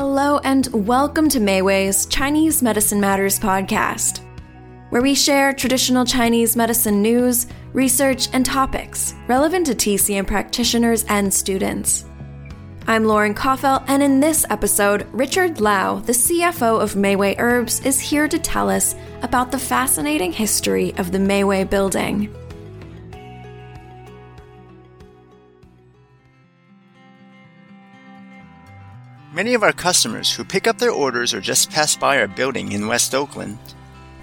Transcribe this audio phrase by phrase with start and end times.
[0.00, 4.20] Hello, and welcome to Mayway's Chinese Medicine Matters podcast,
[4.88, 11.30] where we share traditional Chinese medicine news, research, and topics relevant to TCM practitioners and
[11.30, 12.06] students.
[12.86, 18.00] I'm Lauren Koffel, and in this episode, Richard Lau, the CFO of Mayway Herbs, is
[18.00, 22.34] here to tell us about the fascinating history of the Mayway building.
[29.32, 32.72] Many of our customers who pick up their orders or just pass by our building
[32.72, 33.58] in West Oakland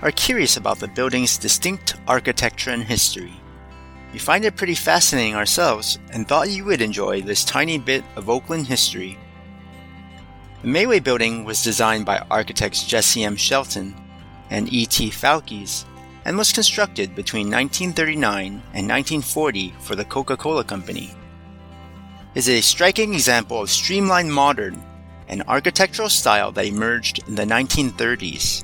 [0.02, 3.32] are curious about the building's distinct architecture and history.
[4.12, 8.30] We find it pretty fascinating ourselves and thought you would enjoy this tiny bit of
[8.30, 9.18] Oakland history.
[10.62, 13.38] The Mayway building was designed by architects Jesse M.
[13.38, 13.96] Shelton
[14.50, 15.12] and E.T.
[15.12, 15.86] Foulkes
[16.26, 21.14] and was constructed between 1939 and 1940 for the Coca Cola Company.
[22.36, 24.84] It is a striking example of streamlined modern
[25.28, 28.64] an architectural style that emerged in the 1930s.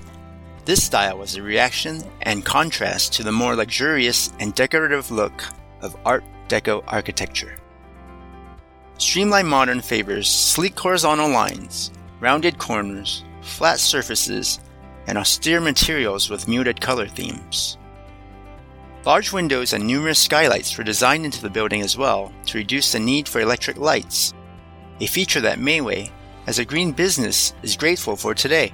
[0.65, 5.43] This style was a reaction and contrast to the more luxurious and decorative look
[5.81, 7.57] of Art Deco architecture.
[8.97, 14.59] Streamline Modern favors sleek horizontal lines, rounded corners, flat surfaces,
[15.07, 17.77] and austere materials with muted color themes.
[19.05, 22.99] Large windows and numerous skylights were designed into the building as well to reduce the
[22.99, 24.33] need for electric lights,
[25.01, 26.09] a feature that Mayway
[26.47, 28.73] as a green business is grateful for today.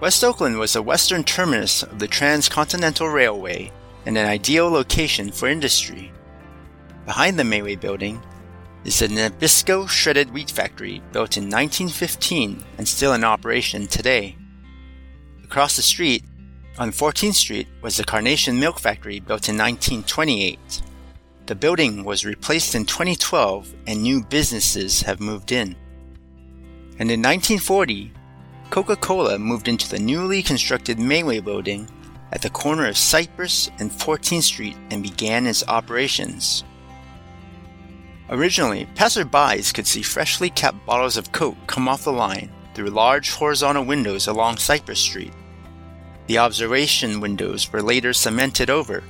[0.00, 3.70] West Oakland was the western terminus of the Transcontinental Railway
[4.06, 6.10] and an ideal location for industry.
[7.04, 8.22] Behind the Mayway building
[8.84, 14.36] is the Nabisco Shredded Wheat Factory built in 1915 and still in operation today.
[15.44, 16.24] Across the street,
[16.78, 20.80] on 14th Street, was the Carnation Milk Factory built in 1928.
[21.44, 25.76] The building was replaced in 2012 and new businesses have moved in
[27.00, 28.12] and in 1940,
[28.68, 31.88] Coca Cola moved into the newly constructed Mayway building
[32.30, 36.62] at the corner of Cypress and 14th Street and began its operations.
[38.28, 43.32] Originally, passersby could see freshly capped bottles of Coke come off the line through large
[43.32, 45.32] horizontal windows along Cypress Street.
[46.26, 49.02] The observation windows were later cemented over,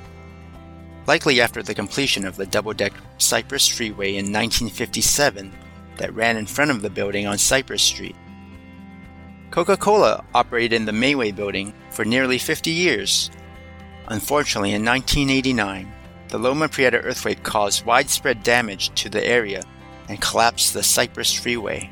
[1.08, 5.52] likely after the completion of the double deck Cypress Freeway in 1957
[6.00, 8.16] that ran in front of the building on Cypress Street.
[9.50, 13.30] Coca Cola operated in the Mayway building for nearly 50 years.
[14.08, 15.92] Unfortunately, in 1989,
[16.28, 19.62] the Loma Prieta earthquake caused widespread damage to the area
[20.08, 21.90] and collapsed the Cypress Freeway.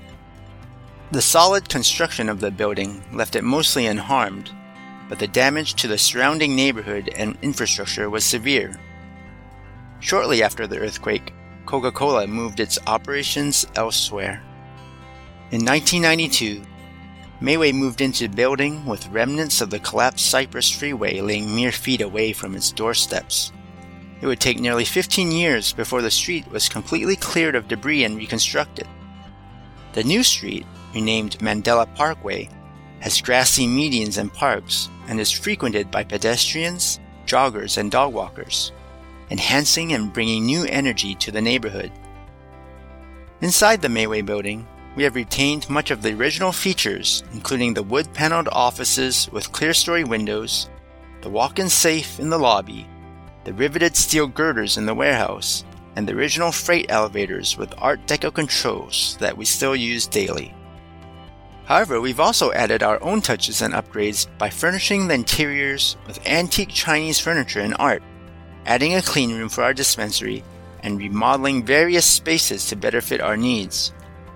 [1.11, 4.51] The solid construction of the building left it mostly unharmed,
[5.09, 8.79] but the damage to the surrounding neighborhood and infrastructure was severe.
[10.01, 11.33] Shortly after the earthquake,
[11.69, 14.43] Coca Cola moved its operations elsewhere.
[15.51, 16.63] In 1992,
[17.43, 22.01] Mayway moved into a building with remnants of the collapsed Cypress Freeway laying mere feet
[22.01, 23.53] away from its doorsteps.
[24.23, 28.17] It would take nearly 15 years before the street was completely cleared of debris and
[28.17, 28.89] reconstructed.
[29.93, 30.65] The new street,
[30.95, 32.49] renamed Mandela Parkway,
[33.01, 38.73] has grassy medians and parks and is frequented by pedestrians, joggers, and dog walkers
[39.31, 41.93] enhancing and bringing new energy to the neighborhood.
[43.41, 44.67] Inside the Mayway building,
[44.97, 50.07] we have retained much of the original features, including the wood paneled offices with clerestory
[50.07, 50.69] windows,
[51.21, 52.89] the walk in safe in the lobby,
[53.45, 55.65] the riveted steel girders in the warehouse,
[55.95, 60.55] and the original freight elevators with Art Deco controls that we still use daily.
[61.65, 66.71] However, we've also added our own touches and upgrades by furnishing the interiors with antique
[66.71, 68.03] Chinese furniture and art
[68.69, 70.45] adding a clean room for our dispensary,
[70.83, 73.95] and remodeling various spaces to better fit our needs.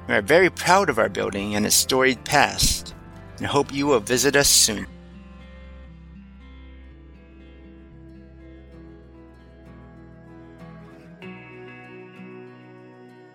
[0.08, 2.94] We are very proud of our building and its storied past,
[3.37, 4.87] and hope you will visit us soon.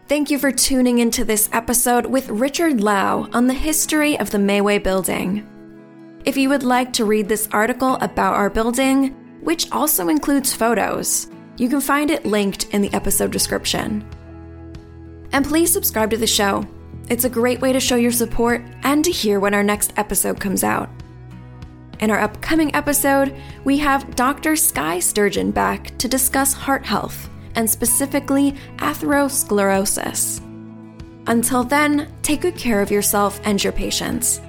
[0.08, 4.40] Thank you for tuning into this episode with Richard Lau on the history of the
[4.40, 5.46] Mayway building.
[6.26, 11.28] If you would like to read this article about our building, which also includes photos.
[11.58, 14.08] You can find it linked in the episode description.
[15.32, 16.66] And please subscribe to the show.
[17.10, 20.40] It's a great way to show your support and to hear when our next episode
[20.40, 20.90] comes out.
[22.00, 24.56] In our upcoming episode, we have Dr.
[24.56, 30.42] Sky Sturgeon back to discuss heart health and specifically atherosclerosis.
[31.26, 34.40] Until then, take good care of yourself and your patients.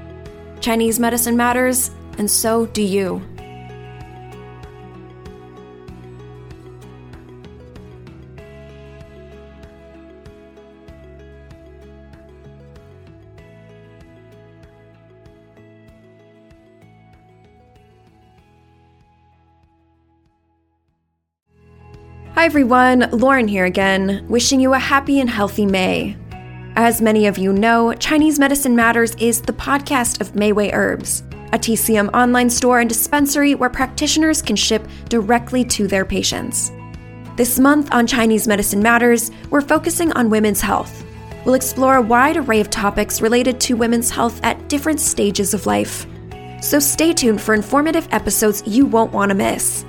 [0.60, 3.22] Chinese medicine matters, and so do you.
[22.38, 26.16] Hi everyone, Lauren here again, wishing you a happy and healthy May.
[26.76, 31.58] As many of you know, Chinese Medicine Matters is the podcast of Mayway Herbs, a
[31.58, 36.70] TCM online store and dispensary where practitioners can ship directly to their patients.
[37.34, 41.04] This month on Chinese Medicine Matters, we're focusing on women's health.
[41.44, 45.66] We'll explore a wide array of topics related to women's health at different stages of
[45.66, 46.06] life.
[46.62, 49.84] So stay tuned for informative episodes you won't want to miss.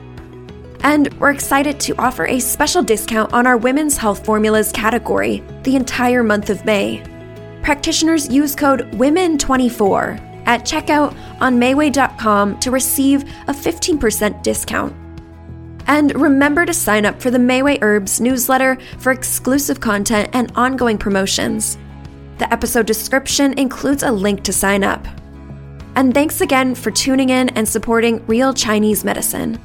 [0.81, 5.75] And we're excited to offer a special discount on our women's health formulas category the
[5.75, 7.03] entire month of May.
[7.63, 14.95] Practitioners use code WOMEN24 at checkout on Mayway.com to receive a 15% discount.
[15.87, 20.97] And remember to sign up for the Mayway Herbs newsletter for exclusive content and ongoing
[20.97, 21.77] promotions.
[22.37, 25.05] The episode description includes a link to sign up.
[25.95, 29.59] And thanks again for tuning in and supporting Real Chinese Medicine.